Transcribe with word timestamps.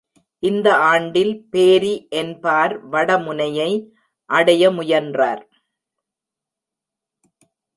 இந்த 0.43 0.67
ஆண்டில் 0.91 1.33
பேரி 1.49 2.07
என் 2.09 2.33
பார் 2.39 2.73
வட 2.85 3.19
முனையை 3.19 3.71
அடைய 4.29 4.71
முயன்றார். 4.71 5.43